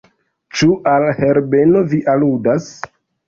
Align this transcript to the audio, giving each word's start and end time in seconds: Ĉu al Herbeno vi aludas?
Ĉu 0.59 0.69
al 0.91 1.05
Herbeno 1.19 1.83
vi 1.93 2.01
aludas? 2.17 2.73